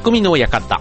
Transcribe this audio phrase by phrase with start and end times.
[0.00, 0.80] 匠の館。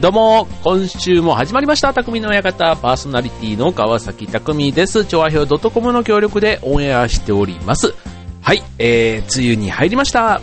[0.00, 5.04] どうも、今週も始まりました、匠の館、パーソナリティの川崎匠です。
[5.04, 7.94] 調和表 .com の協力でオンエアしております。
[8.42, 10.40] はい、えー、梅雨に入りました。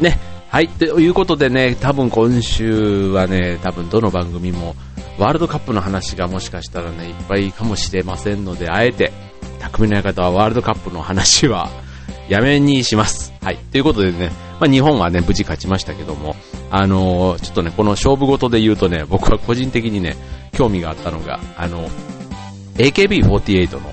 [0.00, 0.18] ね、
[0.48, 4.74] はい、ということでね、多分今週はね、多分どの番組も、
[5.18, 9.12] ワールドカップの話がもしかしたらね、いっぱいかもしれませんので、あえて、
[9.60, 11.70] 匠の館はワールドカップの話は、
[12.28, 13.32] やめにします。
[13.42, 13.56] はい。
[13.56, 16.34] ということでね、まあ、日本はね、無事勝ちましたけども、
[16.70, 20.16] あのー、ちょっとね、この勝負事で言うとね、僕は個人的にね、
[20.52, 21.88] 興味があったのが、あの、
[22.76, 23.92] AKB48 の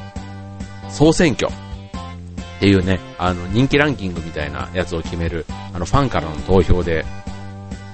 [0.90, 7.06] 総選挙っていうね、あの、人気ランキングみたいなやつを決める、あの、ファンからの投票で、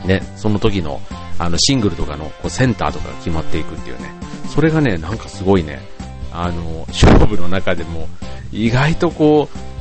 [0.06, 1.02] ね、その時の、
[1.40, 4.12] あの、シングルとかの、こう、センターとかが決まっていくっていうね、
[4.50, 5.80] それがね、なんかすごいね、
[6.32, 8.08] あの、勝負の中でも、
[8.52, 9.77] 意外とこう、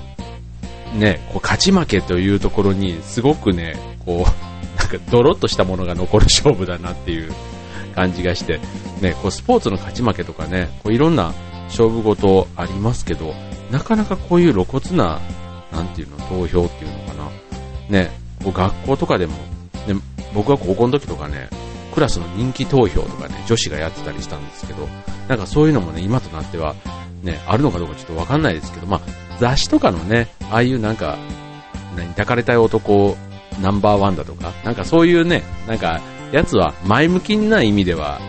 [0.97, 4.31] ね、こう勝ち負けというところに、すごくね、こう、
[4.79, 7.33] なんかドロッとしたものが残る勝負だなっていう
[7.95, 8.61] 感じがして、
[9.01, 11.35] ね、こうスポーツの勝ち負けとかね、こういろんな
[11.69, 13.35] 勝負事ありますけど、
[13.71, 15.21] なかなかこういう露骨な、
[15.73, 17.31] なんていうの、投票っていうのかな。
[17.89, 18.11] ね、
[18.43, 19.35] こう学校とかでも、
[19.87, 19.95] ね、
[20.35, 21.49] 僕は高校の時とかね、
[21.93, 24.87] クラスの人気投票とかね、女子がやってたりしたんですけど、
[25.29, 26.75] なんかそういうのもね、今となっては、
[27.23, 31.17] ね、あるのかどうかちょっとわかんないですけど、まあ、雑誌とかのね、ああいうなんか、
[31.97, 33.17] 何、抱かれたい男
[33.61, 36.01] ナンバーワンだとか、なんかそういうね、なんか、
[36.33, 38.21] やつは前向きな意味では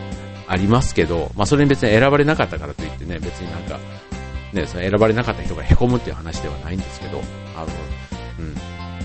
[0.47, 3.79] ありますけど、まあそれに別に選ばれなかったからといってね、別になんか、
[4.53, 7.21] ね、その選ばれなかった人が凹むっていう話ではないんですけど、
[7.55, 7.67] あの、
[8.39, 8.55] うん。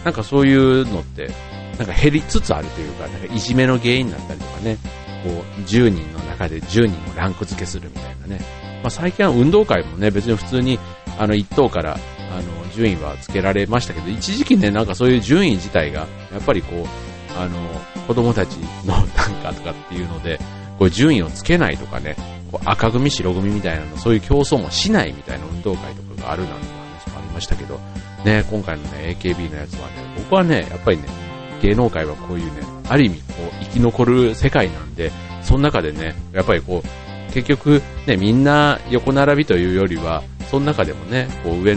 [0.04, 1.30] なんかそういうのって、
[1.78, 4.76] なんか減りつつあるというか、なんかいじめの原因になったりとかね、
[5.24, 8.40] こう、10人の中で10人をランク付けするみたいなね。
[8.82, 10.78] まあ最近は運動会もね、別に普通に
[11.18, 11.98] あの、1等から、
[12.30, 12.42] あの、
[12.74, 17.58] 順位はつけられましたけど、一時期ね、なんかそういう順位自体が、やっぱりこう、あの、
[18.06, 19.06] 子供たちのなん
[19.42, 20.38] かとかっていうので、
[20.78, 22.16] こう順位をつけないとかね、
[22.50, 26.66] こう赤組、白組みたいなの、そういう競争もしないみたいな運動会とかがあるなんて
[27.06, 27.78] 話もありましたけど、
[28.24, 31.04] ね、今回のね、AKB のやつはね、僕はね、やっぱりね、
[31.62, 35.12] 芸能界はこういうね、ある意味、こう、生き残る世界なんで、
[35.42, 40.22] その中でね、やっぱりこう、結局、ね、みんな横並びというよりは、
[40.52, 41.74] その中でもね、こう上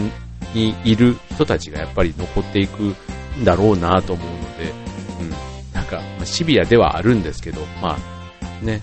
[0.52, 2.94] にいる人たちがやっぱり残っていく
[3.40, 4.70] んだろうなと思うので、
[5.18, 5.30] うん、
[5.72, 8.82] なんか、ま、シビアではあるんですけど、まあ、ね、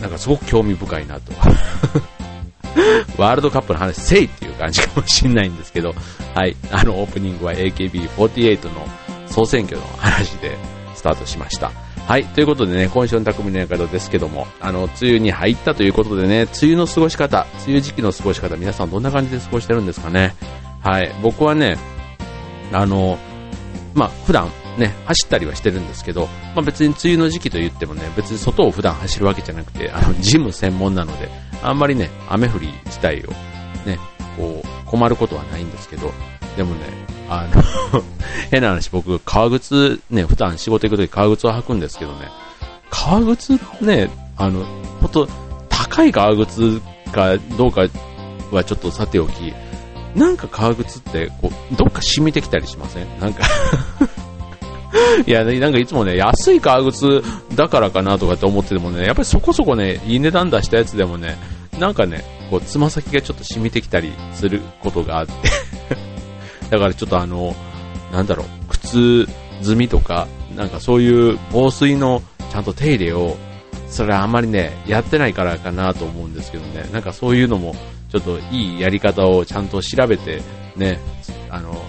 [0.00, 1.32] なんかすごく興味深いなと。
[3.16, 5.94] ワールドカップの話、せいっていう感じかもしれないんですけど、
[6.34, 8.84] はい、あのオープニングは AKB48 の
[9.28, 10.58] 総選挙の話で
[10.96, 11.70] スタートしました。
[12.08, 12.24] はい。
[12.24, 20.34] ということでね、今週の匠の館ですけども、あの、梅雨に入ったということでね、梅雨の過ごし方、梅雨時期の過ごし方、皆さんどんな感じで過ごしてるんですかね？
[20.82, 21.14] はい。
[21.22, 21.76] 僕はね、
[22.72, 23.18] あの、
[23.92, 31.28] まあ、普段ね、走ったりはしてるんですけど、まあ、別に梅雨の時期と言ってもね、別に外を普段走るわけじゃなくて、あの、ジム専門なので、
[31.62, 33.32] あんまりね、雨降り自体を
[33.86, 33.98] ね、
[34.38, 36.14] こう、困ることはないんですけど、
[36.58, 36.80] でもね、
[37.30, 38.02] あの
[38.50, 42.28] 変な話、僕、革靴ね、普段仕事行くとき革靴を履くんですけどね、
[42.90, 44.64] 革靴ね、あの、
[45.00, 45.28] ほんと、
[45.68, 46.80] 高い革靴
[47.12, 47.82] かどうか
[48.50, 49.54] はちょっとさておき、
[50.16, 53.06] なんか革靴って、こう、どっか染みてきたりしません？
[53.20, 53.44] なんか
[55.24, 57.22] いや、なんかいつもね、安い革靴
[57.54, 61.38] だからかなとかって思っててもね、やっぱりそこそこね、いい値段出したやつでもね、
[61.78, 65.32] なんかね、こう、つま先がちょっと染みてきたりすることがあって。
[66.70, 67.54] だからちょっとあの、
[68.12, 69.26] なんだろう、靴
[69.62, 73.36] 積みとか、なんかそういう防水のちゃんと手入れを、
[73.88, 77.74] それはあんまりね、やってないからかなと思うんですけどね、なんかそういうのも、
[78.10, 80.42] ちょっといいやり方をちゃんと調べて、
[80.76, 80.98] ね、
[81.50, 81.80] あの、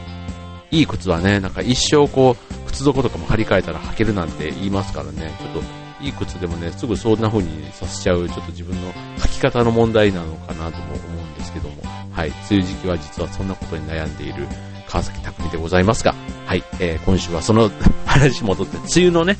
[0.71, 11.75] いい靴はね、なんか一生こう、靴底とかも張り替えたら履けるなんて言いますからね、ちょっといい靴でもね、すぐそんな風にさせちゃう、ちょっと自分の履き方の問題なのかなとも思うんですけども、
[12.11, 14.47] はい、梅雨時期は実はそんなことに悩んでいる
[14.89, 16.15] 川崎匠でございますが、
[16.45, 17.71] はい、えー、今週はその
[18.05, 19.37] 話戻って、梅雨のね、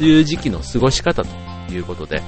[0.00, 1.28] 梅雨時期の過ごし方と
[1.72, 2.22] いうことで、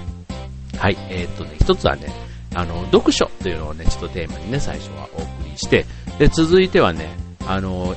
[0.77, 2.13] はい、えー、っとね、一つはね、
[2.55, 5.87] あの、読書というのをね、ちょっとテーマにね、最初はお送りして、
[6.19, 7.09] で、続いてはね、
[7.47, 7.97] あの、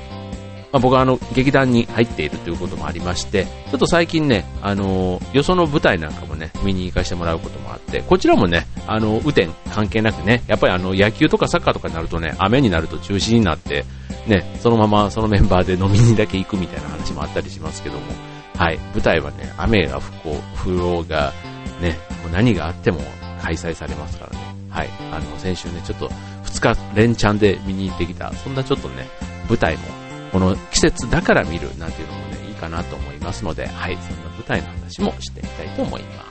[0.72, 13.86] まあ、僕はあの、劇団に入っているということもありまして、ちょっと最近ね、あの、よその舞台なんかもね、見に行かせてもらうこともあって、こちらもね、あの、雨天関係なくね、やっぱりあの、野球とかサッカーとかになるとね、雨になると中止になって、
[14.28, 18.02] ね、そのままそのメンバーで飲みにだけ行くみたいな話もあったりしますけども、
[18.56, 21.34] はい、舞台はね、雨が降こう、降ろうが、
[21.82, 23.02] ね、もう何があっても
[23.42, 24.40] 開催されますからね、
[24.70, 26.10] はい、あの、先週ね、ちょっと
[26.46, 29.08] 2日連チャンで見に行ってきた、そんなちょっとね、
[29.50, 29.84] 舞台も
[30.32, 36.31] この季節だから見るなんていうのもね、いいかなと思いますので、はい、そんな舞台の話もしてみたいと思いま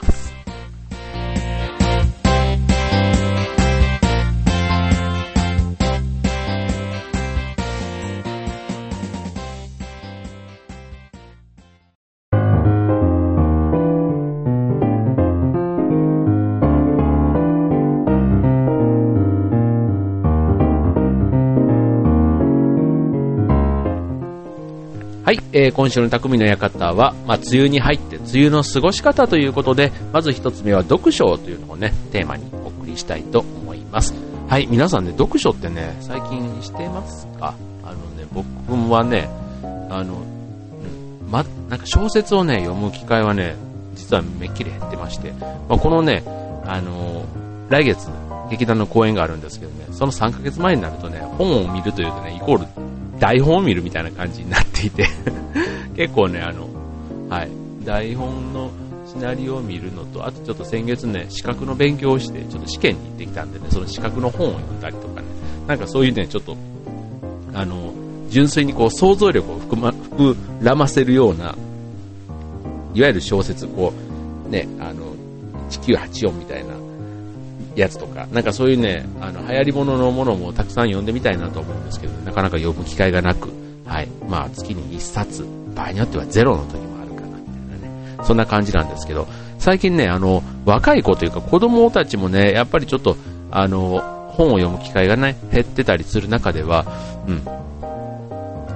[25.31, 34.13] はい、えー、今週の匠の館は、まあ、梅雨に入って梅雨の過ごし方ということで、まず一つ目は読書というのをね、テーマにお送りしたいと思います。
[34.49, 37.55] はい、皆さんね、読書ってね、最近してますか？
[37.85, 38.45] あのね、僕
[38.91, 39.29] はね、
[39.89, 40.21] あの、
[41.29, 43.55] ま、なんか小説をね、読む機会はね、
[43.95, 46.25] 実はめっきり減ってまして、まあ、このね、
[46.65, 47.25] あの、
[47.69, 48.09] 来月、
[48.49, 52.65] 劇団の公演があるんですけどね、その3ヶ月前になるとね、本を見るというとね、イコール
[53.17, 55.07] 台本を見るみたいな感じになっていて。
[55.95, 56.67] 結構ね、あの、
[57.29, 57.49] はい、
[57.85, 58.71] 台本の
[59.05, 65.27] シナリオを見るのと、あとちょっと先月ね、資格の勉強をして、ちょっと試験に行ってきたんでね、その資格の本を読んだりとかね、
[65.67, 66.55] なんかそういうね、ちょっと、
[67.53, 67.93] あの、
[68.29, 71.55] 純粋にこう想像力を含,、ま、膨らませるような、
[72.93, 73.93] いわゆる小説、こ
[74.47, 75.13] う、ね、あの、
[75.69, 76.73] 1984みたいな
[77.75, 83.49] やつとか、なんかそういうね、あの、流行り物のものもたくさん読んでみたいなと思うんですけど、なかなか読む機会がなく、
[83.91, 84.07] はい。
[84.29, 85.45] まあ、月に1冊、
[85.75, 88.23] 場合によってはゼロの時もあるかな、みたいなね。
[88.23, 89.27] そんな感じなんですけど、
[89.59, 93.17] 最近ね、あの、若い子というか子供たちもね、やっぱりちょっと、
[93.51, 96.85] あの、本を読む機会がね、減ってたりする中では、
[97.27, 97.41] うん。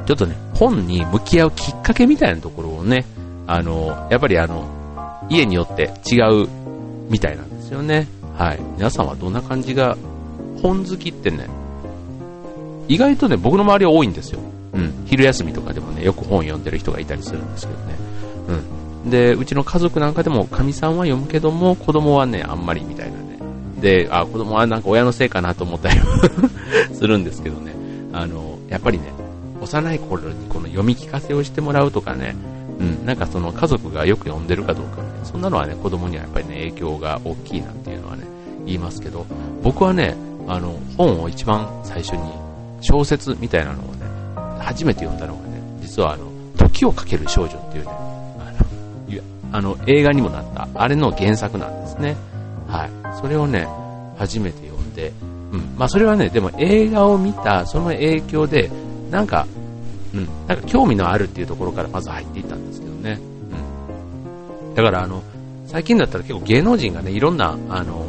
[0.05, 3.05] ちょっとね、本に向き合うきっかけみたいなところをね、
[3.47, 4.65] あの、やっぱりあの、
[5.29, 6.47] 家によって違う
[7.09, 8.09] みたいなんですよね。
[8.37, 8.59] はい。
[8.75, 9.95] 皆さんはどんな感じが、
[10.61, 11.47] 本好きってね、
[12.89, 14.39] 意外とね、僕の周りは多いんですよ。
[14.75, 15.05] うん。
[15.05, 17.95] 昼休みとかでもね、よく本読んでる人がいたりするんですけどね。
[19.03, 19.09] うん。
[19.09, 23.39] で、うちの家族なんかでも、かみさんは読むけども、子供はね、あんまりみたいなね。
[23.79, 25.99] で、あ、子供はなんか親のせいかなと思ったり
[26.93, 27.73] するんですけどね。
[28.13, 29.05] あの、やっぱりね、
[29.61, 32.35] 幼い頃にこの読み聞かせをしてもらうとかね、
[32.79, 38.23] うん、なんかその家族がよく読んでるかどうか、ね、そんなのはね、子供にはやっぱりね、影響が大きいなっていうのはね、
[38.65, 39.25] 言いますけど、
[39.63, 40.15] 僕はね、
[40.47, 42.21] あの、本を一番最初に、
[42.81, 44.05] 小説みたいなのをね、
[44.65, 46.25] 初めて読んだのがね、実はあの、
[46.57, 52.17] 時をかける少女っていうね、あの、あの映画にもなった、あれの原作なんですね。
[52.67, 52.89] はい。
[53.21, 53.67] それをね、
[54.17, 55.13] 初めて読んで、
[55.51, 55.75] うん。
[55.77, 58.71] まあそれはね、でも映画を見た、その影響で、
[59.11, 59.45] なんか、
[60.13, 63.19] うん、なんか興味のあるっていうところからまず入っていったんですけどね。
[64.67, 64.75] うん。
[64.75, 65.21] だからあの、
[65.67, 68.05] 最近だったら結構芸能人がね、いろんな、あの、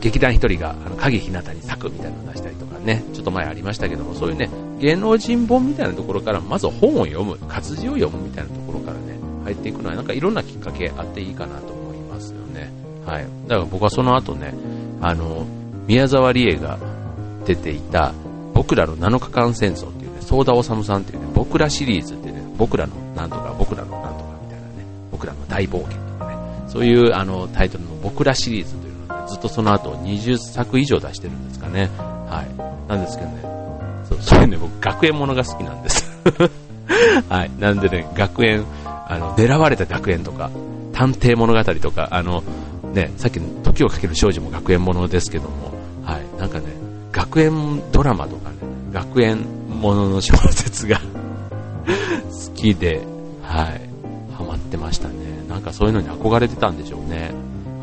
[0.00, 12.70] 劇団一人が、あの、影ひなたに咲くみたいなのを出したりとね、ちょっと前ありましたけども、そういうね、芸能人本みたいなところから、まず本を読む、活字を読むみたいなところからね、入っていくのは、なんかいろんなきっかけあっていいかなと思いますよね。
[13.06, 13.26] はい。
[13.48, 14.54] だから僕はその後ね、
[15.00, 15.46] あの、
[15.86, 16.78] 宮沢りえが
[17.46, 18.12] 出ていた、
[18.52, 26.36] 僕らの7日間戦争っていうね、ソーダオサムさんっていうね、僕らシリーズってね、僕らのなんとか、僕らのなんとかみたいなね、僕らの大冒険とかね、
[26.68, 28.94] そういうあのタイトルの僕らシリーズという
[29.28, 31.90] ずっとその後20作以上出してるんですかね。
[32.26, 32.88] はい。
[32.88, 33.42] なんですけどね、
[34.08, 36.10] そうそういうね、僕学園ものが好きなんです。
[37.28, 37.50] はい。
[37.58, 40.50] なんでね、学園、あの、狙われた学園とか、
[40.92, 42.42] 探偵物語とか、あの、
[42.92, 45.72] ね、さっきの時をかける少女も学園ものですけども、
[46.04, 46.22] はい。
[46.38, 46.66] なんかね、
[47.12, 48.56] 学園ドラマとかね、
[48.92, 51.00] 学園ものの小説が
[52.30, 53.02] 好きで、
[53.42, 53.80] はい。
[54.36, 55.14] ハマってましたね。
[55.48, 57.30] なんかそういうのに憧れてたんでしょうね。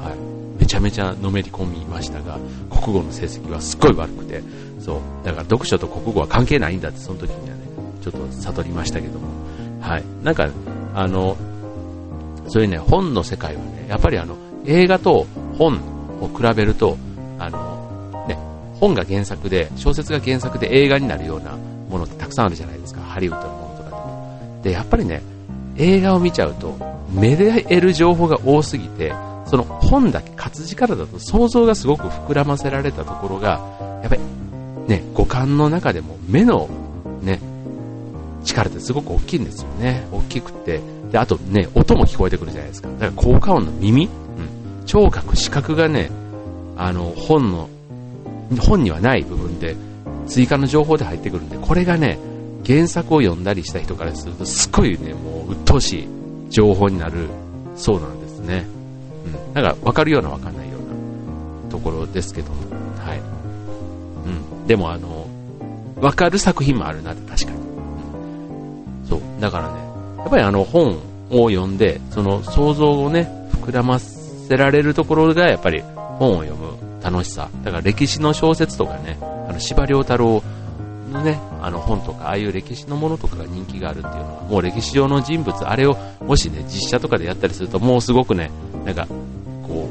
[0.04, 0.31] はい
[0.72, 4.42] ちゃめちゃのめり込みましたが、国語の成績はすっごい悪くて、
[4.80, 7.64] そう、だから読書と国語は関係ないんだって、その時にはね、
[8.02, 9.28] ちょっと悟りましたけども、
[9.82, 10.04] はい。
[10.24, 10.48] なんか、
[10.96, 11.36] あの、
[12.48, 15.74] そういうね、本の世界はね、やっぱりあの、映画と本
[16.22, 16.98] を比べると、
[17.38, 18.38] あの、ね、
[18.80, 21.52] 本が原作で、小説が原作で映画になるような
[21.90, 24.62] ものってたくさんあるじゃないですか、ハリウッドのものとかでも。
[24.64, 25.22] で、やっぱりね、
[25.76, 26.78] 映画を見ちゃうと、
[27.14, 29.14] 目で得る情報が多すぎて、
[29.52, 33.60] その本だけ活字からだと想像がすごく膨らませられたところが、
[34.02, 34.22] やっぱり
[34.88, 36.70] ね、五感の中でも目の
[37.22, 37.42] ね、
[38.46, 40.08] 力ってすごく大きいんですよね。
[40.10, 40.80] 大きくて。
[41.12, 42.88] で、あとね、音も聞こえてくるじゃないですか。
[42.98, 46.10] だから効果音の耳、うん、聴覚、視覚がね、
[46.78, 47.70] あの、本の、
[48.58, 49.76] 本にはない部分で
[50.28, 52.18] 追加の情報で入ってくるんで、これがね、
[52.66, 56.08] 原作を読んだりした人からすると、すっごいね、もう鬱陶しい
[56.50, 57.28] 情報になる
[57.76, 58.66] そうなんですね。
[59.54, 62.56] なんか分かるような分かんないようなところですけども、
[62.98, 63.20] はい。
[63.20, 64.68] うん。
[64.68, 65.28] でもあの、
[66.00, 67.58] わかる作品もあるなって確かに。
[67.58, 67.62] う
[69.06, 69.22] ん、そう。
[69.40, 69.80] だからね、
[70.20, 70.98] やっぱりあの本
[71.30, 73.30] を読んで、その想像をね、
[73.62, 75.82] 膨らませられるところがやっぱり
[76.18, 76.72] 本を読む
[77.04, 77.50] 楽しさ。
[77.64, 80.44] だから歴史の小説とかね、あの司馬太郎
[81.12, 88.52] のね、あの本とか、ああいう歴史のものとかが人気があるっていうのは、もう歴史上の人物、あれをもしね、実写とかでやったりすると、もうすごくね、
[88.86, 89.08] なんか、
[89.68, 89.88] こ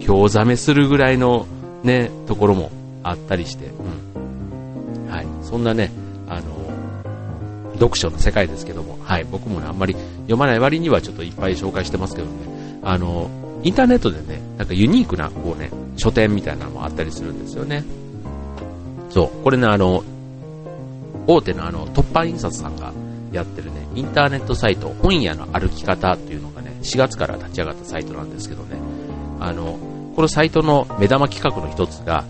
[0.00, 1.46] う、興ざめするぐらいの
[1.82, 2.70] ね、ところも
[3.02, 5.10] あったりして、うん。
[5.10, 5.26] はい。
[5.42, 5.90] そんなね、
[6.28, 6.42] あの、
[7.74, 9.24] 読書の世界ですけども、はい。
[9.24, 12.32] 僕もね、あんまり読まない割にはちょっといっぱい紹介してますけどね、
[12.82, 13.30] あの、
[13.62, 17.84] インターネットでね、なんかユニークな、こうね、書店みたいなのもあったりするんですよね。
[19.10, 19.44] そう。
[19.44, 20.02] これね、あの、
[21.28, 22.92] 大手のあの、突破印刷さんが
[23.30, 28.76] やってるね、インターネットサイト、本屋の歩き方っていうのがね、4月から立ち上がったサイトなんですけどね、
[29.38, 29.78] あの、
[30.16, 32.24] このサイトの目玉企画の一つが、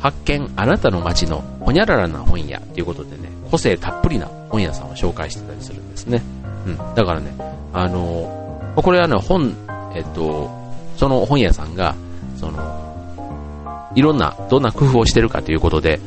[0.00, 6.22] 発見あなたの街のほにゃららな本屋ということでね、個性たっぷりな本屋さんを紹介してたりするんですね。
[6.66, 6.76] うん。
[6.94, 7.32] だからね、
[7.72, 9.54] あの、これはね、本、
[9.94, 10.50] えっと、
[10.96, 11.94] その本屋さんが、
[12.36, 16.00] その、いろんな、どんな工夫をしてるかということで、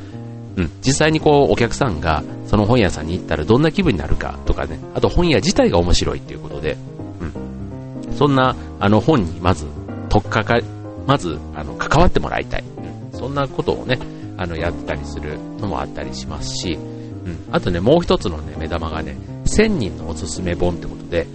[0.56, 6.78] うん、実際にこう、お客さんが、その本屋さんに行ったらどんな気分になるかとかね、あと本屋自体が面白いっていうことで、
[7.20, 9.66] うん、そんな、あの本にまず、
[10.10, 10.66] 特化かか、
[11.08, 12.64] まず、あの、関わってもらいたい。
[13.12, 13.98] うん、そんなことをね、
[14.38, 21.26] あの、やったりするのもあったりしますし、うん、あとね、もう一つのね、目玉がね、1000人のおすすめ本ってことで、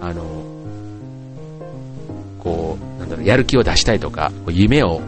[0.00, 0.22] うん、あの、
[2.38, 5.00] こう、なんだろう、やる気を出したいとか、夢を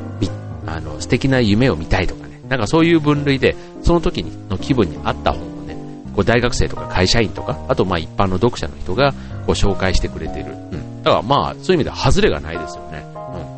[0.67, 2.20] あの、素敵な夢を見たいとか、
[2.51, 5.77] なんかそういう分類で、その時の気分に合った本をね、
[6.15, 10.47] こう大学生とか会社員とか、あとまあ一般の読者の人がこう紹介してくれてる。
[10.73, 11.03] うん。
[11.05, 13.05] だからまあ、そういう意味では外れがないですよね。
[13.05, 13.15] うん。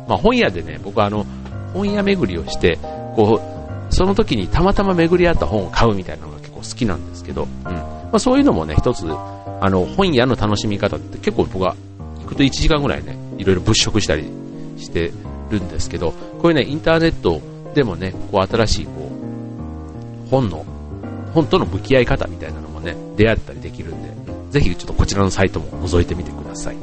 [0.07, 1.25] まあ本屋でね、僕はあの、
[1.73, 2.77] 本屋巡りをして、
[3.15, 3.41] こ
[3.89, 7.73] う、その時にたまたま巡り合った本を買うみたいなのが結構好きなんですけど、うん。
[7.73, 11.75] まあそういうのもね、一つ、あの、本屋の楽しみ方って結構僕は
[12.21, 14.25] 行くと1時間ぐらいね、いろいろ物色したり
[14.77, 15.11] して
[15.49, 17.41] るんですけど、こういうね、インターネット
[17.73, 18.91] でもね、こう新しいこ
[20.27, 20.65] う、本の、
[21.33, 24.13] 本との向き合い方みたいなのもね、出会ったりできるんで、
[24.51, 26.77] ぜひちょっとこちらのサイトも覗いてみてください。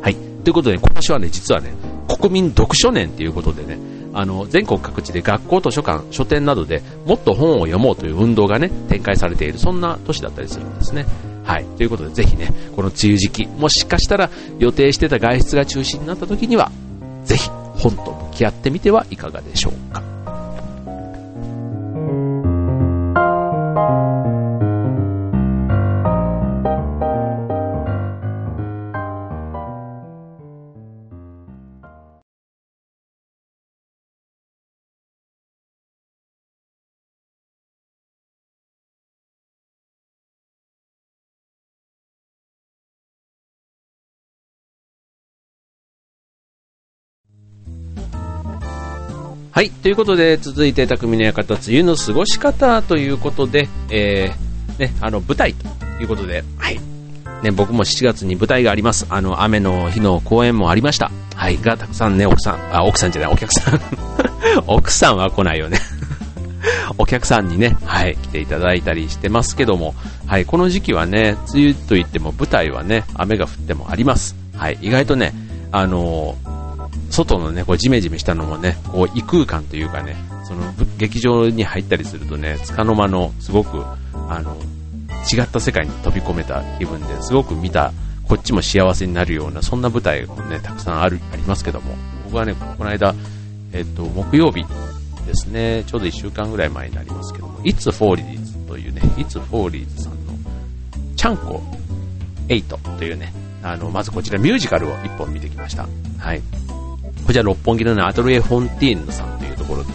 [0.00, 0.14] はい。
[0.44, 1.74] ということで、今年はね、実はね、
[2.08, 3.78] 国民読書年ということでね、
[4.12, 11.04] あの、全国各地で学校図書館、書店などでもっと本を読もうという運動がね、展開されている、そんな年だったりするんですね。
[11.44, 11.64] はい。
[11.76, 16.72] ということで、ぜひね、この梅雨時期、もしかしたら予定してた外出が中止になった時には、
[17.24, 20.15] ぜひ本と向き合ってみてはいかがでしょうか。
[49.56, 49.70] はい。
[49.70, 55.66] ということで、続いて、匠の館、梅雨の過ごし方ということで、えー、ね、あの、舞台と
[55.98, 56.78] いうことで、はい。
[57.42, 59.06] ね、僕も7月に舞台があります。
[59.08, 61.10] あの、雨の日の公演もありました。
[61.34, 61.56] はい。
[61.56, 63.80] が、たくさんね、奥さん、あ、奥さんじゃない、お客さん。
[64.68, 65.78] 奥さんは来ないよね
[66.98, 69.94] お客さんにね、はい、来ていただいたりしてますけども、
[70.26, 74.36] はい、この時期はね、梅雨といっても舞台はね、雨が降ってもあります。
[74.54, 75.32] はい、意外とね、
[75.72, 76.36] あの
[77.10, 83.82] 外のね、こうジメジメしたのもね、こう異空間というかね、その劇場に入ったりするとね、束の間のすごく、
[84.28, 84.56] あの、
[85.30, 87.92] 違った世界に飛び込めた気分ですごく見た、
[88.28, 91.94] こっちも幸せになるような、そんな舞台もね、たくさんある、ありますけども、
[92.24, 93.14] 僕はね、この間、
[93.72, 94.64] えっと、木曜日
[95.26, 100.32] ですね、ちょうど1週間ぐらい前になりますけども、It's for Leads というね、It's for Leads さんの、
[101.16, 101.62] ちゃんこ
[102.48, 103.32] 8というね、
[103.62, 105.88] あの、まずこちらミュージカルを1本見てきました。
[106.18, 106.42] はい。
[107.26, 109.94] こちら六本木のね、アトリエ・フォンティーヌさんというところでね、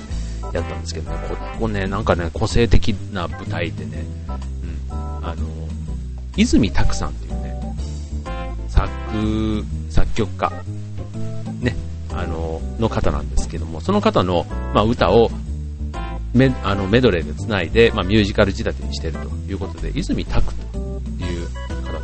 [0.54, 4.04] やったんですけどね、ここね、なんかね、個性的な舞台でね、
[4.90, 5.48] うん、あの、
[6.36, 7.62] 泉拓さんっていうね、
[8.68, 10.52] 作、作曲家、
[11.62, 11.74] ね、
[12.14, 15.32] あの、の方なんですけども、その方の、まあ、歌を
[16.34, 20.62] メあのメドレーで繋いで、まあ、ミュージカル仕立てにしてるということで、泉拓と
[21.24, 21.48] いう
[21.86, 22.00] 方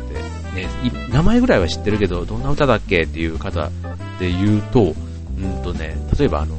[0.54, 0.68] で、ね、
[1.10, 3.70] 名前ぐらいは知ってるけど、どんな歌だっけっていう方
[4.18, 4.94] で言うと、
[5.38, 6.56] うんとね、例えばあの、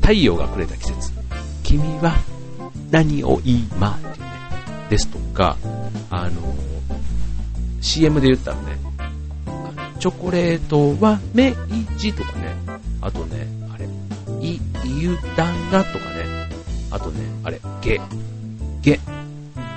[0.00, 1.12] 太陽がくれた季節、
[1.64, 2.14] 君は
[2.90, 4.30] 何を今っていうね、
[4.88, 5.56] ですとか、
[6.10, 6.54] あの、
[7.80, 8.78] CM で言ったらね、
[9.98, 11.52] チョコレートは明
[11.98, 12.54] 治とかね、
[13.00, 13.86] あとね、あれ、
[14.40, 16.40] い、ゆだがとかね、
[16.90, 18.00] あとね、あれ、ゲ、
[18.82, 18.98] ゲ、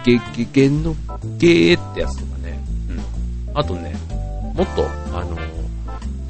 [0.04, 0.96] ゲ、ゲ、ゲの
[1.38, 2.60] ゲーってやつとかね。
[2.90, 3.58] うん。
[3.58, 3.94] あとね、
[4.56, 4.88] もっと、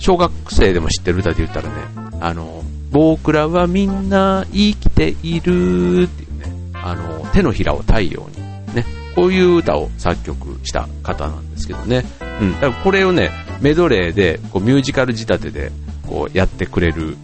[0.03, 1.75] 小学生でも知ってる歌で言ったらね、
[2.19, 8.27] あの、僕らはみんな生きているっていうね、あの、手のひらを太陽
[8.67, 12.03] に、ね、こういう歌を作曲した方なんですけどね。
[12.41, 12.51] うん。
[12.55, 13.31] だからこれをね、
[13.61, 15.71] メドレーで、こうミュージカル仕立てで、
[16.05, 17.15] こうやってくれる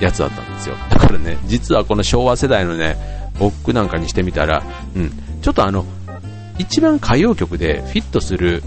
[0.00, 0.76] やつだったんですよ。
[0.88, 2.96] だからね、実はこの昭和世代のね、
[3.40, 4.62] 僕なんかにしてみたら、
[4.94, 5.10] うん、
[5.42, 5.84] ちょっとあの、
[6.56, 8.62] 一番歌謡曲でフィットする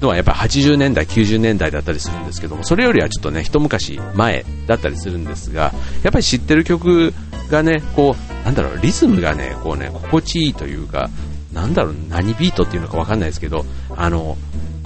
[0.00, 7.12] のはやっぱ80年代、90年代だったりするんですけども、それよりはちょっとね、一昔前だったりするんですが、やっぱり知ってる曲
[7.50, 11.10] がね、こう、なんだろう、リズムがね、こうね、心地いいというか、
[11.52, 13.64] なんだろう、何ビートっていうのかわかんないですけど、
[13.96, 14.36] あの、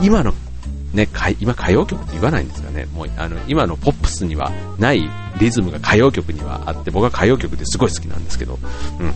[0.02, 0.34] 今の
[0.94, 1.08] ね、
[1.40, 2.86] 今歌謡曲って言わないんですかね。
[2.94, 5.08] もう、あの、今のポップスにはない
[5.40, 8.58] リズムが歌謡曲にはあって、僕は歌謡曲ですごい好きなんですけど、
[9.00, 9.12] うん。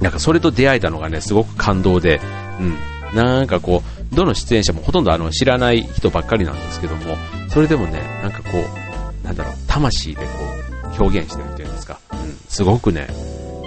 [0.00, 2.20] なんかそれと出会えたのがね、すごく感動で、
[2.60, 2.76] うん。
[3.14, 7.16] なんかこう、どの出演者もほとんどあの知らない人ばっかりなんですけども、
[7.48, 10.28] それでもね、なんかこう、なんだろう、魂でこ
[10.98, 11.98] う、表現してるっていうんですか。
[12.12, 12.18] うん。
[12.48, 13.08] すごくね、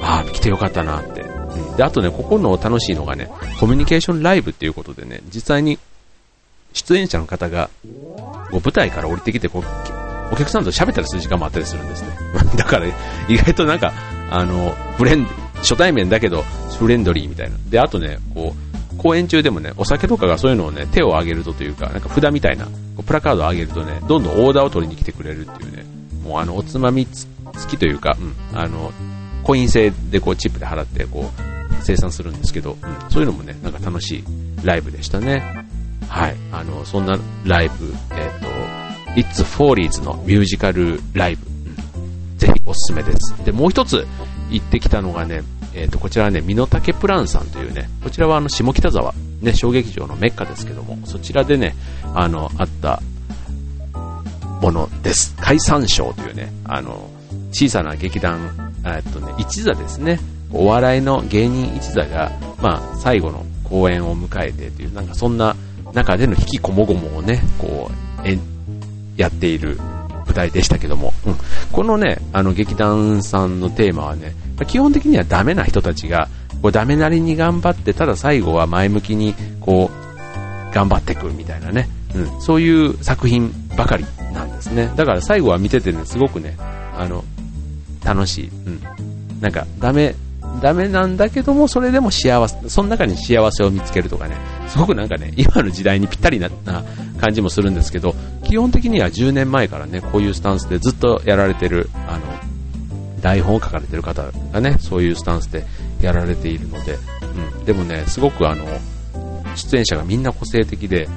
[0.02, 1.22] ああ、来てよかったなって。
[1.22, 1.76] うん。
[1.78, 5.80] で、あとね、ここの楽しいのがね、コミュニケーションライブっていうことでね、実際に
[6.74, 7.70] 出演者の方が、
[8.52, 9.64] こう舞台から降りてきてこう、
[10.34, 12.10] お客さんと喋ったりする時間もあったりするんですね。
[12.58, 12.88] だから、
[13.28, 13.94] 意外となんか、
[14.30, 15.26] あの、フレン、
[15.58, 16.44] 初対面だけど、
[16.78, 17.56] フレンドリーみたいな。
[17.70, 22.68] で、あとね、こう、公演中でもね、お酒とかがそういうのをね、手を挙げるとというか、なんか札みたいな、
[23.06, 25.86] プラカードを上げるとね、どんどんオーダーを取りに来てくれるっていうね、
[26.24, 27.28] もうあの、おつまみ付
[27.72, 28.92] きというか、うん、あの、
[29.44, 34.24] コイン制でこう、チップで払って、こう、生産するんですけど、うん、そういうのもね、なんか楽しい
[34.64, 35.66] ライブでしたね。
[36.08, 36.36] はい。
[36.52, 38.48] あの、そんなライブ、えっ、ー、と、
[39.16, 41.50] It's Follies のミュージカルライブ、う
[42.34, 43.46] ん、ぜひおすすめです。
[43.46, 44.08] で、もう一つ
[44.52, 51.76] 行ってきたのがね、えっ、ー、と、こちらはね、ミノタケプランさんというね、こちらはあの、下北沢、ね、小劇場のメッカですけども、そちらでね、
[52.14, 53.02] あの、あった
[54.62, 55.36] ものです。
[55.40, 57.10] 解散賞というね、あの、
[57.52, 60.20] 小さな劇団、えっとね、一座ですね。
[60.52, 65.56] お笑いの芸人一座が、まあ、最後の公演を迎えてという、なんかそんな
[65.94, 67.90] 中での引きこもごもをね、こ
[68.24, 68.38] う、え、
[69.18, 69.80] やっている
[70.26, 71.36] 舞台でしたけども、うん、
[71.72, 74.36] このね、あの劇団さんのテーマはね、
[74.68, 76.30] 基本的にはダメな人たちが、
[76.62, 84.92] こうダメなりに頑張って、ただ最後は前向きに、こう、頑張っていくみたいなね、うん、そういう作品ばかりなんですね。
[84.96, 86.56] だから最後は見ててね、すごくね、
[86.98, 87.24] あの、
[88.04, 88.50] 楽しい。
[88.50, 88.82] うん。
[89.42, 90.16] なんか、ダメ、
[90.62, 94.36] ダメなんだけども、それでも幸せ、その中に幸せを見つけるとかね、
[94.68, 96.50] すごくなんかね、今の時代にぴったりな
[97.24, 102.26] 感じもするんですけど、基本的には10年前からね、こういうスタンスでずっとやられてる、あの、
[103.22, 105.66] 台本を書かれてる方がね、そういうスタンスで
[106.02, 106.98] やられているので、
[107.58, 108.66] うん、でもね、すごくあの、
[109.56, 111.08] 出演者がみんな個性的で、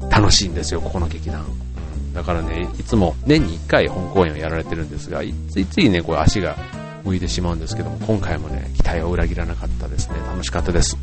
[0.00, 1.46] うん、楽しいんですよ、ここの劇団。
[2.12, 6.56] だからね、いつも年に1回本公演をやられてるんですが、いついついね、こう足が
[7.04, 10.16] 向いてしまうんですけども、今回もね、期待を裏切らなかったですね。
[10.26, 10.98] 楽しかったです。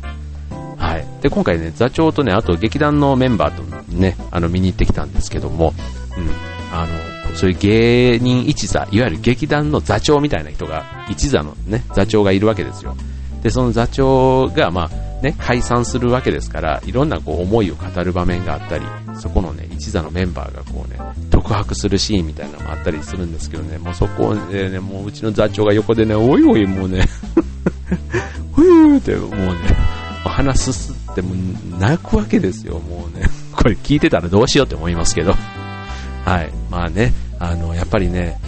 [0.84, 1.06] はい。
[1.22, 3.62] で、今回ね、座長とね、あと劇団のメンバーと
[3.96, 5.72] ね、あの、見に行ってきたんですけども、
[6.18, 12.94] うん、あの、そういう芸人一座、いわゆる劇団の座長みたいな人が、一座のね、座長がいるわけですよ。
[13.42, 18.84] で、その座長が、まあ、ね、解散するわけですから、いろんなこう思いを語る場面があったり、
[19.18, 20.98] そこのね、一座のメンバーがこうね、
[21.30, 27.08] 独白するシーンみたいなのもあったりするんですけどね、もうそこでね、もううちの座長が横でね、おいおいもうね
[28.54, 29.83] ふーって、もうね、
[30.28, 31.34] 鼻すすっても
[31.78, 33.26] 泣くわけですよ、もうね。
[33.54, 35.34] これ聞いてたらどうしようって思いますけど。
[36.24, 36.50] はい。
[36.70, 38.38] まあね、あの、やっぱりね、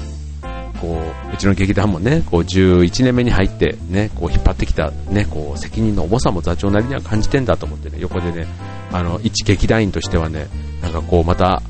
[0.80, 8.46] こう、うちの劇団もね、こう11年目に入ってね、こう引っ張ってきたね、こう責任の重さも座長なりには感じてんだと思ってね、横でね、
[8.92, 10.48] あの、一劇団員としてはね、
[10.82, 11.62] なんかこうまた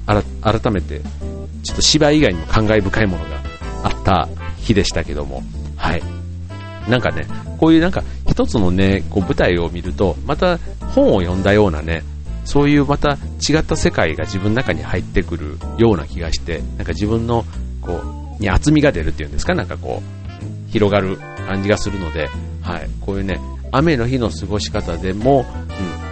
[0.42, 1.00] 改めて、
[1.62, 3.40] ちょっと芝居以外にも感慨深いものが
[3.84, 5.42] あった日でしたけども、
[5.76, 6.02] はい。
[6.88, 7.26] なんかね、
[7.58, 8.02] こういうなんか
[8.36, 10.58] 一つのね、こう舞台を見ると、また
[10.94, 12.02] 本を読んだようなね、
[12.44, 17.46] そういうまた違った世界が自分の中に入ってくるような気がして、なんか自分の
[17.80, 18.02] こ
[18.38, 20.02] う、に厚みが出るっていうんですか、なんかこ
[20.68, 21.16] う、広がる
[21.48, 22.28] 感じがするので、
[22.60, 23.40] はい、こういうね、
[23.72, 25.46] 雨の日の過ごし方でも、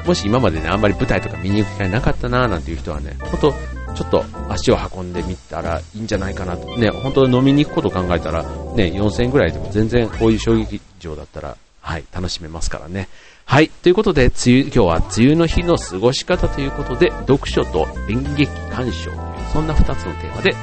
[0.03, 3.53] うん、もし今までね、あんまり舞台とか見に行く機会なかったなーなんていう人はね、ほんと、
[3.95, 6.75] ちょっと足を運んでみたらいいんじゃないかなと。
[6.79, 13.09] ね、本当に飲みに行くこと考えたら、ね、4000円ぐらいでも全然こういう衝撃場だったら、はい、楽しめますからね。
[13.45, 20.59] はい、ということで、梅雨、今日は梅雨の日の過ごし方ということで、読書と演劇鑑賞という、そんな2つのテーマでお送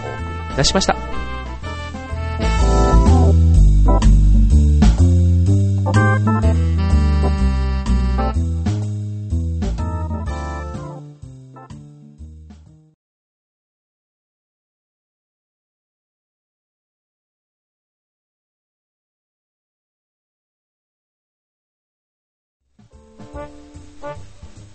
[0.49, 0.95] りいたしました。
[5.93, 6.40] thank you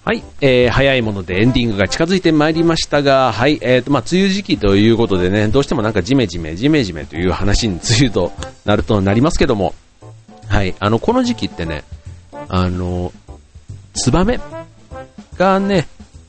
[0.07, 8.31] はい、えー、早いものでエンディングが近づいてまいりましたが、はい、えーと、まあ、梅雨時期ということでね、どうしてもなんかジメジメ、ジメジメという話に梅雨と
[8.65, 9.75] なるとなりますけども、
[10.47, 11.83] はい、あの、この時期ってね、
[12.49, 13.13] あの、
[13.95, 14.39] ツバメ
[15.39, 15.89] がね、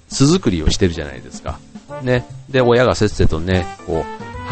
[0.09, 1.59] 巣作りをしてるじゃないですか。
[2.01, 2.25] ね。
[2.49, 4.03] で、親がせっせとね、こ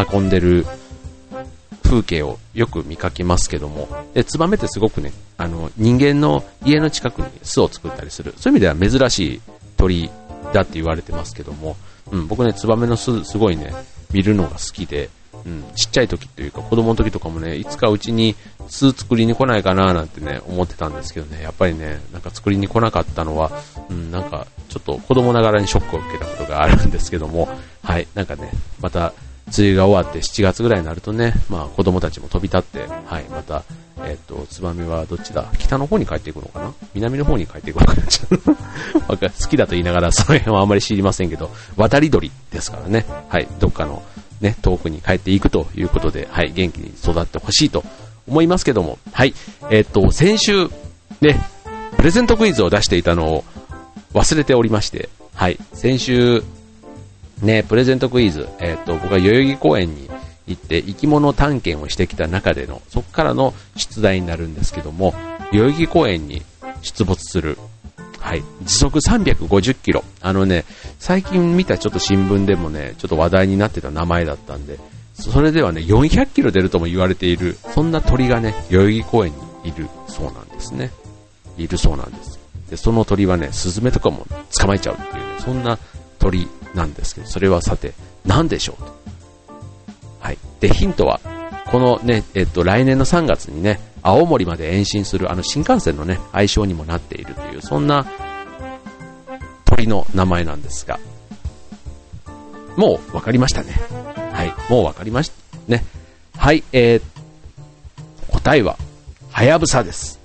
[0.08, 0.68] う、運んでる
[1.86, 9.41] 風景をよく見かけますけども、で、ツバメってすごくね、あの、人間の家の近くに巣を作ったりする、そういう意味では珍しい
[9.78, 10.10] 鳥
[10.54, 11.78] だって言われてますけども、
[12.12, 13.74] うん、僕ね、ツバメの巣、すごいね、
[14.12, 15.10] 見るのが好きで、
[15.45, 18.36] うん、ちっちゃい時というか子供の時とかもね、いつかうちに
[18.67, 23.52] 巣作りに来ないかななんてね、思ってたんですけどね、やっぱりね、なんか作りに来なかったのは、
[23.89, 27.48] うん、なんかちょっと子供ながらにショックを受けたことがあるんですけども、
[27.84, 29.13] はい、なんかね、また
[29.58, 33.63] 梅雨が終わって7月ぐらいになるとね、まあ子供たちも飛び立って、はい、また、
[34.04, 35.52] えっ、と、ツバメはどっちだ？
[35.58, 36.74] 北の方に帰っていくのかな？
[36.94, 38.04] 南の方に帰っていくのかな？
[39.08, 44.04] 好きだと言いながらその辺はあんまり知りませんけど、渡り鳥ですからね、はい、どっかの
[44.41, 47.84] ね、遠くに帰っていくということで、はい、元気に育ってほしいと
[48.28, 49.34] 思いますけども、はい、
[49.72, 50.70] えっ、と、先週、
[51.22, 51.39] ね、
[51.98, 53.44] プレゼントクイズを出していたのを
[54.13, 56.44] 忘れておりまして、はい、先週、
[57.41, 60.10] ね、プレゼントクイズ、えっ、と、僕は代々木公園に
[60.48, 65.13] 行って生き物探検をしてきた中での、そこからの出題になるんですけども、
[65.52, 66.43] 代々木公園に
[66.82, 67.58] 出没する、
[68.19, 70.04] はい、時速350キロ。
[70.21, 70.65] あのね、
[71.00, 74.80] 最近見たちょっと新聞でもね、ちょっと話題になってた名前だったんで、
[75.13, 80.91] それではね、400キロ出るとも言われている、そんな鳥がね、代々木公園にいるそうなんですね。
[81.58, 82.39] いるそうなんです。
[82.69, 84.28] で、その鳥はね、スズメとかも
[84.60, 85.80] 捕まえちゃうっていうね、そんな
[86.19, 87.94] 鳥なんですけど、それはさて、
[88.26, 88.94] 何でしょうと。
[90.20, 90.38] はい。
[90.60, 91.20] で、ヒントは、
[91.72, 98.06] このね、えっと、来年の3月にね、青森まで延伸するあの新幹線のね、愛称にもなっているという、そんな
[99.66, 101.00] 鳥の名前なんですが、
[102.78, 103.74] もう分かりましたね。
[104.34, 104.54] はい。
[104.72, 105.36] もう分かりました
[105.68, 105.84] ね。
[106.38, 106.64] はい。
[106.72, 107.02] えー、
[108.32, 108.78] 答えは、
[109.32, 110.20] はやぶさです。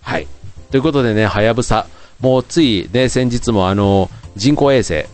[0.00, 0.26] はい。
[0.70, 1.86] ということでね、はやぶさ。
[2.20, 5.06] もうついね、先日もあの、人工衛星、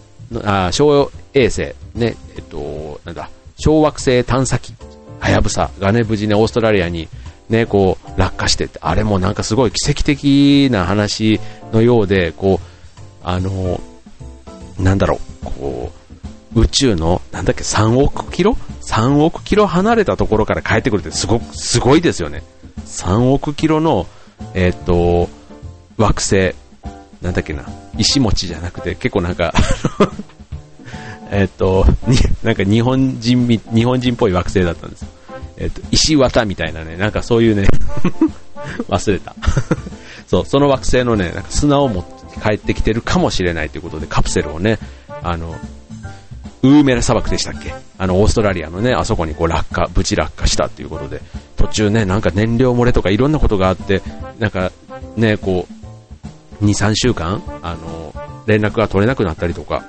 [0.45, 4.75] あ小衛星、ね、えっと、なんだ、小惑星探査機、
[5.21, 7.09] はやぶさがね、無事ね、オーストラリアに
[7.49, 11.41] ね、こう、落下してって、あれもなんかすごい奇跡的な話
[11.73, 12.67] のようで、こう、
[13.23, 13.81] あの、
[14.79, 15.93] なんだろう、こ
[16.57, 22.43] う、宇宙の、なんだっけ、3億キロ ?3 億キロ離れたところから帰ってくるってすごく、すごいですよね。
[22.87, 24.07] 3億キロの、
[24.55, 25.29] えっ、と、
[25.99, 26.55] 惑星、
[27.23, 27.65] なんだっけな、
[27.99, 29.55] 石持ちじゃなくて、結構なんか
[31.31, 35.03] えっと、に、なんか日本人み、日本人っぽい惑星だったんです。
[35.03, 35.09] よ。
[35.57, 37.67] えっと、石綿みたいなね、なんかそういうね
[38.89, 39.35] 忘れた。
[40.29, 44.79] そう、その惑星のね、なんか砂を持って帰ってきてるかもしれないということで、カプセルをね、
[45.23, 45.55] あの、
[46.63, 47.73] ウーメラ砂漠でしたっけ？
[47.99, 51.23] あの、オーストラリアのね、あそこにこう落下、無事落下したっていうことで、
[51.57, 54.03] 途中ね、なんか燃料漏れとかいろんなことがあって、
[54.39, 54.71] なんか
[55.17, 55.82] ね、こう、
[56.63, 58.15] 2、3週間、あの、
[58.47, 59.85] 連絡が取れなくなったりとか、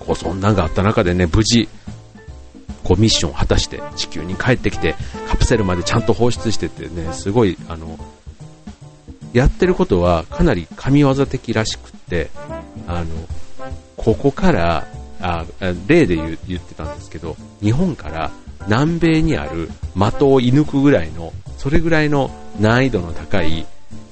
[0.00, 1.68] こう、そんなんがあった中でね、無事、
[2.84, 4.94] こう、ミッションを果たして、地球に帰ってきて、
[5.28, 7.98] カプセルまでちゃんと放出しててね、すごい、あの、
[9.32, 12.30] やってることはかなり神業的らしくって、
[12.86, 13.06] あの、
[13.96, 14.86] ここから、
[15.24, 15.46] あ
[15.86, 18.32] 例で言言ってたんですけど、日本から
[18.66, 22.30] 南米にある的を射抜くぐらいの、それぐらいの
[22.60, 23.64] 難易度の高い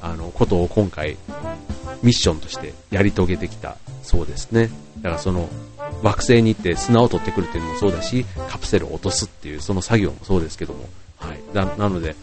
[0.03, 1.17] あの、ことを今回、
[2.03, 4.71] ミッションとしてやり遂げてきたそうですね。
[5.03, 5.49] だからその、
[6.03, 11.41] 惑星に行って砂を取ってくるっていうのもそうだし、カプセルを落とすっていうその作業もそうですけども、はい。
[11.55, 12.17] なので、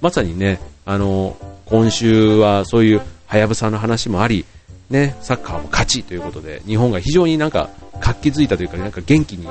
[0.00, 4.44] まさにね、あの、今週はそういうはやぶさの話もあり、
[4.90, 7.70] ね、サッカーも勝ちということで、日本が非常になんか
[8.00, 9.48] 活気づいたというか、なんか元気に、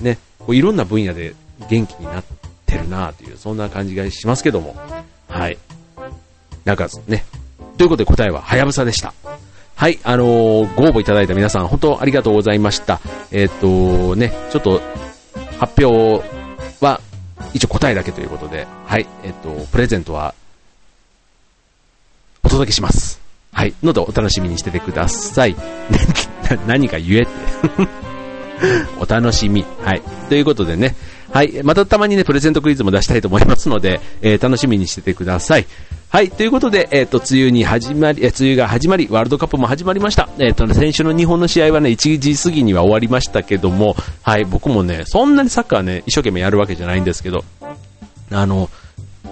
[0.00, 1.34] ね、こういろんな分野で
[1.68, 2.24] 元気になっ
[2.66, 4.76] てるなという、そんな感じがしますけども、
[5.28, 5.58] はい。
[6.64, 7.24] なんかね、
[7.76, 9.12] ということで答えは、はやぶさでした。
[9.76, 13.00] はい、あのー、ご応募いただいた皆さん、本当ありがとうございました。
[13.32, 14.80] えっ、ー、とね、ちょっと、
[15.58, 16.24] 発表
[16.80, 17.00] は、
[17.52, 20.34] 一応答えだけということで、はい、えっ、ー、と、プレゼントは、
[22.44, 23.20] お届けします。
[23.52, 25.56] はい、のでお楽しみにしててください。
[26.66, 27.32] 何か言えって
[29.00, 29.64] お楽しみ。
[29.82, 30.02] はい。
[30.28, 30.94] ということでね。
[31.34, 31.64] はい。
[31.64, 35.66] またたまにね、プレゼントクイズも出したいと思いますので、えー、楽しみにしててください。
[36.08, 36.30] はい。
[36.30, 40.28] ということで、えっ、ー、と、梅雨に始まり、え、梅雨が始まり、ワールドカップも始まりました。
[40.38, 44.44] えっ、ー、と、先週の日本の試合はね、1時過ぎには終わりましたけども、はい。
[44.44, 47.44] 僕もね、そんなにサッカーね、一生懸命やるわけじゃないんですけど、
[48.30, 48.70] あの、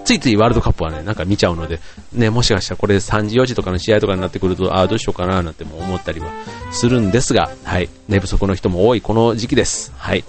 [0.03, 1.79] ついついワールドカップはね、なんか見ちゃうので、
[2.11, 6.31] ね、もしかしたらこれ3時4時とかの試合とかになってくると、ああ、どうしようかななんても思ったりは
[6.71, 9.93] するんですが、はい、寝不足の人も多いこの時期です。
[9.97, 10.23] はい。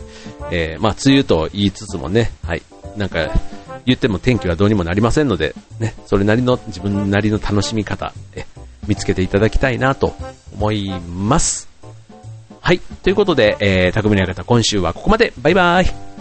[0.51, 2.63] えー、まあ、梅雨と言いつつもね、はい、
[2.97, 3.31] なんか、
[3.87, 8.47] 言っても天気はどうにもなりませんので、ね、それなりの自分なりの楽しみ方、え、
[8.87, 10.15] 見つけていただきたいなと
[10.55, 11.69] 思います。
[12.61, 12.81] はい。
[13.03, 15.35] ということで、えー、匠の館今週はここまで。
[15.43, 16.14] バイバイ。